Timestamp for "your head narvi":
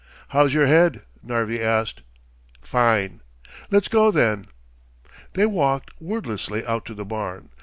0.51-1.61